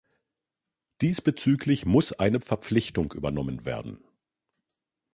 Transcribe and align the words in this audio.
Diesbezüglich 1.01 1.85
muss 1.85 2.11
eine 2.11 2.39
Verpflichtung 2.39 3.11
übernommen 3.11 3.65
werden. 3.65 4.03